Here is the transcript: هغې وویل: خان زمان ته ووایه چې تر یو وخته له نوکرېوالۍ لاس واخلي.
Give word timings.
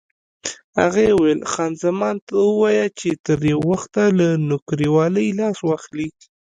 هغې 0.79 1.07
وویل: 1.13 1.39
خان 1.51 1.71
زمان 1.83 2.15
ته 2.27 2.33
ووایه 2.47 2.87
چې 2.99 3.09
تر 3.25 3.39
یو 3.51 3.59
وخته 3.71 4.03
له 4.19 4.27
نوکرېوالۍ 4.49 5.27
لاس 5.39 5.57
واخلي. 5.63 6.09